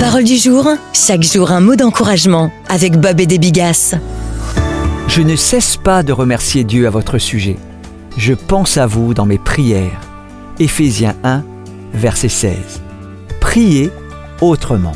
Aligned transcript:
Parole 0.00 0.24
du 0.24 0.36
jour, 0.36 0.68
chaque 0.92 1.22
jour 1.22 1.52
un 1.52 1.60
mot 1.60 1.74
d'encouragement 1.74 2.52
avec 2.68 3.00
Bob 3.00 3.18
et 3.18 3.26
des 3.26 3.38
Bigas. 3.38 3.94
Je 5.08 5.22
ne 5.22 5.36
cesse 5.36 5.78
pas 5.78 6.02
de 6.02 6.12
remercier 6.12 6.64
Dieu 6.64 6.86
à 6.86 6.90
votre 6.90 7.16
sujet. 7.16 7.56
Je 8.18 8.34
pense 8.34 8.76
à 8.76 8.86
vous 8.86 9.14
dans 9.14 9.24
mes 9.24 9.38
prières. 9.38 10.00
Éphésiens 10.58 11.14
1, 11.24 11.42
verset 11.94 12.28
16. 12.28 12.56
Priez 13.40 13.90
autrement. 14.42 14.92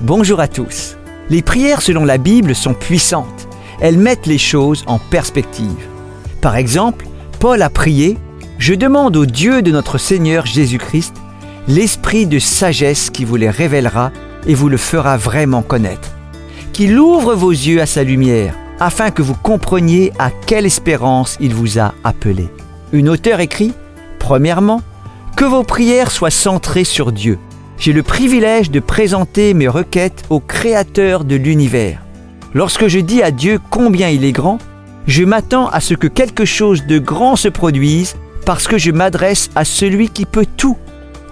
Bonjour 0.00 0.40
à 0.40 0.48
tous. 0.48 0.96
Les 1.30 1.42
prières 1.42 1.80
selon 1.80 2.04
la 2.04 2.18
Bible 2.18 2.56
sont 2.56 2.74
puissantes. 2.74 3.48
Elles 3.80 3.98
mettent 3.98 4.26
les 4.26 4.38
choses 4.38 4.82
en 4.88 4.98
perspective. 4.98 5.86
Par 6.40 6.56
exemple, 6.56 7.06
Paul 7.38 7.62
a 7.62 7.70
prié 7.70 8.18
Je 8.58 8.74
demande 8.74 9.16
au 9.16 9.26
Dieu 9.26 9.62
de 9.62 9.70
notre 9.70 9.96
Seigneur 9.96 10.44
Jésus-Christ 10.44 11.14
l'esprit 11.68 12.26
de 12.26 12.38
sagesse 12.38 13.10
qui 13.10 13.26
vous 13.26 13.36
les 13.36 13.50
révélera 13.50 14.10
et 14.46 14.54
vous 14.54 14.70
le 14.70 14.78
fera 14.78 15.18
vraiment 15.18 15.62
connaître. 15.62 16.10
Qu'il 16.72 16.98
ouvre 16.98 17.34
vos 17.34 17.50
yeux 17.50 17.82
à 17.82 17.86
sa 17.86 18.02
lumière, 18.02 18.54
afin 18.80 19.10
que 19.10 19.22
vous 19.22 19.34
compreniez 19.34 20.12
à 20.18 20.30
quelle 20.30 20.64
espérance 20.64 21.36
il 21.40 21.54
vous 21.54 21.78
a 21.78 21.92
appelé. 22.04 22.48
Une 22.92 23.10
auteure 23.10 23.40
écrit, 23.40 23.74
premièrement, 24.18 24.80
que 25.36 25.44
vos 25.44 25.62
prières 25.62 26.10
soient 26.10 26.30
centrées 26.30 26.84
sur 26.84 27.12
Dieu. 27.12 27.38
J'ai 27.78 27.92
le 27.92 28.02
privilège 28.02 28.70
de 28.70 28.80
présenter 28.80 29.52
mes 29.52 29.68
requêtes 29.68 30.24
au 30.30 30.40
Créateur 30.40 31.24
de 31.24 31.36
l'univers. 31.36 32.00
Lorsque 32.54 32.88
je 32.88 32.98
dis 32.98 33.22
à 33.22 33.30
Dieu 33.30 33.60
combien 33.70 34.08
il 34.08 34.24
est 34.24 34.32
grand, 34.32 34.58
je 35.06 35.22
m'attends 35.22 35.68
à 35.68 35.80
ce 35.80 35.94
que 35.94 36.06
quelque 36.06 36.44
chose 36.44 36.86
de 36.86 36.98
grand 36.98 37.36
se 37.36 37.48
produise 37.48 38.16
parce 38.46 38.66
que 38.66 38.78
je 38.78 38.90
m'adresse 38.90 39.50
à 39.54 39.64
celui 39.64 40.08
qui 40.08 40.24
peut 40.24 40.46
tout 40.56 40.76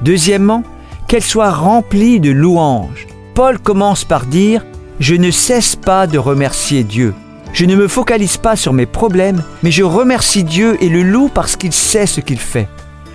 Deuxièmement, 0.02 0.62
qu'elle 1.08 1.22
soit 1.22 1.50
remplie 1.50 2.20
de 2.20 2.30
louanges. 2.30 3.06
Paul 3.34 3.58
commence 3.58 4.04
par 4.04 4.26
dire⁇ 4.26 4.62
Je 5.00 5.14
ne 5.14 5.30
cesse 5.30 5.76
pas 5.76 6.06
de 6.06 6.18
remercier 6.18 6.84
Dieu. 6.84 7.14
Je 7.52 7.64
ne 7.64 7.76
me 7.76 7.88
focalise 7.88 8.36
pas 8.36 8.56
sur 8.56 8.72
mes 8.72 8.86
problèmes, 8.86 9.42
mais 9.62 9.70
je 9.70 9.82
remercie 9.82 10.44
Dieu 10.44 10.76
et 10.82 10.88
le 10.88 11.02
loue 11.02 11.30
parce 11.32 11.56
qu'il 11.56 11.72
sait 11.72 12.06
ce 12.06 12.20
qu'il 12.20 12.38
fait. 12.38 12.68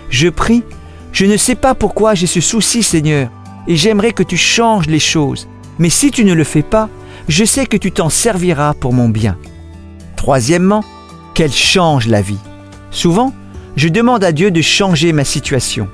Je 0.09 0.29
prie, 0.29 0.63
je 1.11 1.25
ne 1.25 1.37
sais 1.37 1.55
pas 1.55 1.75
pourquoi 1.75 2.15
j'ai 2.15 2.27
ce 2.27 2.41
souci 2.41 2.81
Seigneur, 2.81 3.29
et 3.67 3.75
j'aimerais 3.75 4.13
que 4.13 4.23
tu 4.23 4.37
changes 4.37 4.87
les 4.87 4.99
choses. 4.99 5.47
Mais 5.77 5.89
si 5.89 6.11
tu 6.11 6.25
ne 6.25 6.33
le 6.33 6.43
fais 6.43 6.63
pas, 6.63 6.89
je 7.27 7.45
sais 7.45 7.65
que 7.65 7.77
tu 7.77 7.91
t'en 7.91 8.09
serviras 8.09 8.73
pour 8.73 8.93
mon 8.93 9.09
bien. 9.09 9.37
Troisièmement, 10.15 10.83
qu'elle 11.33 11.51
change 11.51 12.07
la 12.07 12.21
vie. 12.21 12.39
Souvent, 12.89 13.33
je 13.75 13.87
demande 13.87 14.23
à 14.23 14.31
Dieu 14.31 14.51
de 14.51 14.61
changer 14.61 15.13
ma 15.13 15.23
situation 15.23 15.87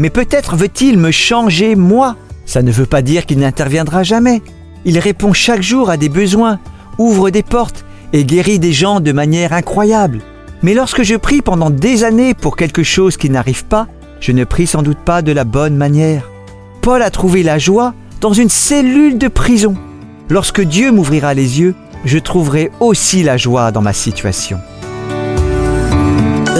mais 0.00 0.08
peut-être 0.08 0.56
veut-il 0.56 0.96
me 0.98 1.10
changer 1.10 1.76
moi. 1.76 2.16
Ça 2.46 2.62
ne 2.62 2.72
veut 2.72 2.86
pas 2.86 3.02
dire 3.02 3.26
qu'il 3.26 3.38
n'interviendra 3.38 4.02
jamais. 4.02 4.40
Il 4.86 4.98
répond 4.98 5.34
chaque 5.34 5.60
jour 5.60 5.90
à 5.90 5.98
des 5.98 6.08
besoins, 6.08 6.58
ouvre 6.96 7.28
des 7.28 7.42
portes 7.42 7.84
et 8.14 8.24
guérit 8.24 8.58
des 8.58 8.72
gens 8.72 9.00
de 9.00 9.12
manière 9.12 9.52
incroyable. 9.52 10.22
Mais 10.62 10.72
lorsque 10.72 11.02
je 11.02 11.16
prie 11.16 11.42
pendant 11.42 11.68
des 11.68 12.02
années 12.02 12.32
pour 12.32 12.56
quelque 12.56 12.82
chose 12.82 13.18
qui 13.18 13.28
n'arrive 13.28 13.66
pas, 13.66 13.88
je 14.20 14.32
ne 14.32 14.44
prie 14.44 14.66
sans 14.66 14.82
doute 14.82 14.98
pas 14.98 15.20
de 15.20 15.32
la 15.32 15.44
bonne 15.44 15.76
manière. 15.76 16.30
Paul 16.80 17.02
a 17.02 17.10
trouvé 17.10 17.42
la 17.42 17.58
joie 17.58 17.92
dans 18.22 18.32
une 18.32 18.48
cellule 18.48 19.18
de 19.18 19.28
prison. 19.28 19.74
Lorsque 20.30 20.62
Dieu 20.62 20.92
m'ouvrira 20.92 21.34
les 21.34 21.60
yeux, 21.60 21.74
je 22.06 22.18
trouverai 22.18 22.70
aussi 22.80 23.22
la 23.22 23.36
joie 23.36 23.70
dans 23.70 23.82
ma 23.82 23.92
situation. 23.92 24.60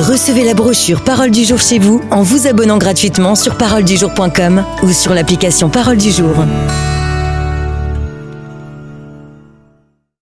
Recevez 0.01 0.45
la 0.45 0.55
brochure 0.55 1.03
Parole 1.03 1.31
du 1.31 1.45
jour 1.45 1.61
chez 1.61 1.79
vous 1.79 2.01
en 2.11 2.23
vous 2.23 2.47
abonnant 2.47 2.79
gratuitement 2.79 3.35
sur 3.35 3.59
paroledujour.com 3.59 4.65
ou 4.83 4.93
sur 4.93 5.13
l'application 5.13 5.69
Parole 5.69 5.99
du 5.99 6.11
jour. 6.11 6.47